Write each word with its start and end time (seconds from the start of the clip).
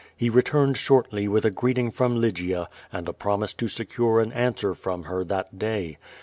He 0.17 0.31
returned 0.31 0.77
shortly 0.79 1.27
with 1.27 1.45
a 1.45 1.51
greeting 1.51 1.91
from 1.91 2.15
Lygia 2.15 2.69
and 2.91 3.07
a 3.07 3.13
i)romise 3.13 3.55
to 3.57 3.67
secure 3.67 4.19
an 4.19 4.31
answer 4.33 4.73
from 4.73 5.03
her 5.03 5.23
that 5.25 5.59
day. 5.59 5.99